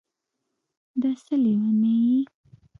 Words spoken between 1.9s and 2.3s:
یې